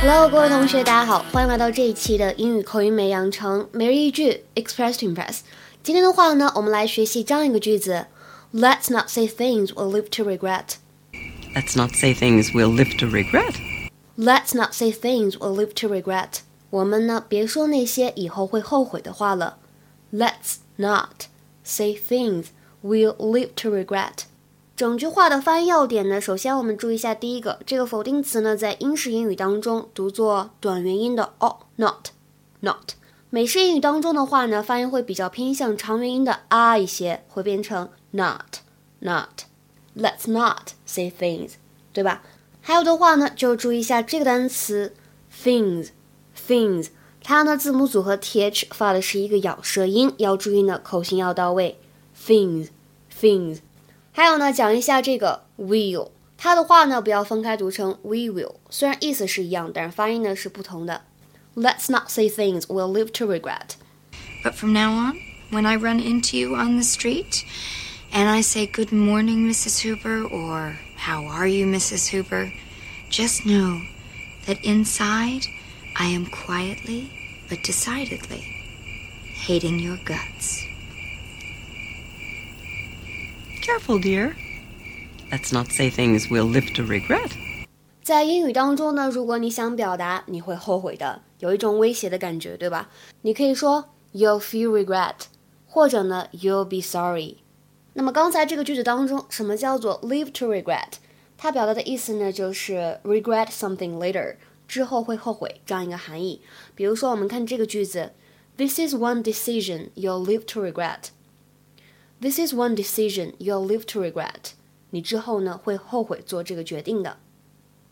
[0.00, 5.40] Hello，各位同学，大家好，欢迎来到这一期的英语口语美养成每日一句 Express to Impress。
[5.82, 8.06] 今天的话呢，我们来学习这样一个句子：
[8.54, 10.76] Let's not say things we'll live to regret。
[11.54, 13.54] Let's not say things we'll live to regret.
[14.16, 16.40] Let's not say things we'll live to regret。
[16.70, 19.58] 我们呢，别说那些以后会后悔的话了。
[20.12, 21.26] Let's not
[21.64, 22.46] say things
[22.82, 24.24] we'll live to regret。
[24.75, 32.93] 整句话的发音要点呢，首先我们注意一下第一个，这个否定词呢，在英式英语当中读作短元音的 o，not，not。
[33.29, 39.43] 美式英语当中的话呢，发音会比较偏向长元音的啊一些，会变成 not，not。
[39.95, 41.51] Let's not say things，
[41.93, 42.23] 对吧？
[42.61, 44.93] 还有的话呢，就注意一下这个单词
[45.43, 46.87] things，things，
[47.21, 51.79] 它呢字母组合 th 发的是一个咬舌音，要注意呢口型要到位
[52.17, 53.59] ，things，things。
[54.13, 61.05] 还有呢，讲一下这个 will，它的话呢不要分开读成 we will，虽然意思是一样，但是发音呢是不同的。
[61.55, 63.75] Let's not say things we'll live to regret.
[64.43, 65.17] But from now on,
[65.51, 67.43] when I run into you on the street
[68.11, 69.79] and I say good morning, Mrs.
[69.79, 72.07] Huber, or how are you, Mrs.
[72.07, 72.51] Huber,
[73.09, 73.81] just know
[74.45, 75.45] that inside
[75.97, 77.11] I am quietly
[77.49, 78.43] but decidedly
[79.45, 80.63] hating your guts.
[83.62, 84.34] Careful, dear.
[85.30, 87.30] Let's not say things we'll live to regret.
[88.02, 92.88] 在英语当中呢，如果你想表达你会后悔的，有一种威胁的感觉，对吧？
[93.22, 95.14] 你可以说 You'll feel regret，
[95.66, 97.38] 或者呢 You'll be sorry。
[97.94, 100.98] 那么刚才这个句子当中，什么叫做 live to regret？
[101.36, 104.36] 它表达的意思呢，就是 regret something later，
[104.68, 106.40] 之后会后悔这样一个含义。
[106.74, 108.12] 比如说，我们看这个句子，
[108.56, 111.08] This is one decision you'll live to regret。
[112.20, 114.52] This is one decision you'll live to regret。
[114.90, 117.18] 你之后呢会后悔做这个决定的。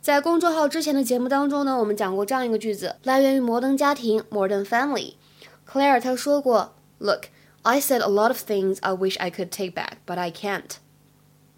[0.00, 7.26] 在公众号之前的节目当中呢，我们讲过这样一个句子，来源于《摩登家庭》（Modern Family）。Claire 她说过：“Look,
[7.62, 10.76] I said a lot of things I wish I could take back, but I can't.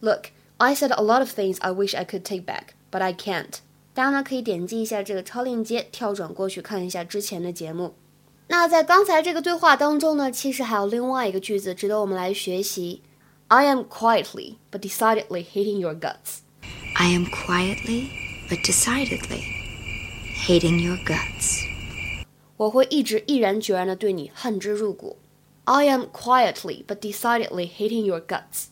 [0.00, 3.12] Look, I said a lot of things I wish I could take back, but I
[3.12, 3.60] can't.”
[3.94, 7.94] 大家呢可以点击一下这个超链接，跳转过去看一下之前的节目。
[8.48, 13.02] 那在刚才这个对话当中呢，其实还有另外一个句子值得我们来学习。
[13.48, 16.40] I am quietly but decidedly hating your guts.
[16.96, 18.08] I am quietly
[18.48, 19.42] but decidedly
[20.46, 21.64] hating your guts.
[22.56, 25.18] 我会一直毅然决然地对你恨之入骨。
[25.64, 28.66] I am quietly but decidedly hating your guts.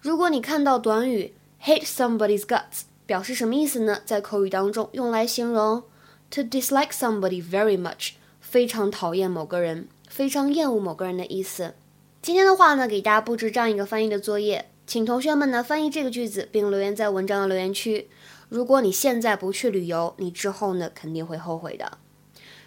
[0.00, 4.00] 如果你看到短语 hate somebody's guts，表示什么意思呢？
[4.04, 5.82] 在口语当中用来形容
[6.30, 8.12] to dislike somebody very much，
[8.49, 11.73] 非常讨厌某个人，非常厌恶某个人的意思。
[12.21, 18.07] 今天的话呢，给大家布置这样一个翻译的作业，请同学们呢翻译这个句子，并留言在文章的留言区。
[18.47, 21.97] 如果你现在不去旅游，你之后呢肯定会后悔的。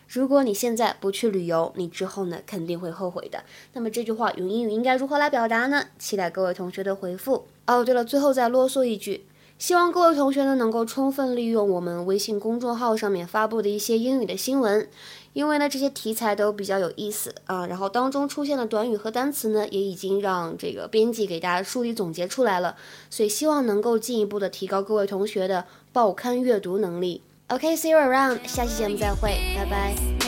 [0.06, 3.42] 如果你现在不去旅游，你之后呢肯定会后悔的。
[3.72, 5.86] 那么这句话用英语应该如何来表达呢？
[5.98, 7.48] 期待各位同学的回复。
[7.66, 9.24] 哦，对了，最后再啰嗦一句，
[9.60, 14.88] 希望各位同学呢能够充分利用我们微信公众号上面发布的一些英语的新闻，
[15.34, 17.66] 因为呢这些题材都比较有意思啊。
[17.66, 22.74] 然后当中出现的短语和单词呢，也已经让这个编辑给大家梳理总结出来了，
[23.10, 27.20] 所以希望能够进一步的提高各位同学的报刊阅读能力。
[27.48, 30.19] OK，see you around，下期节目再会，拜拜。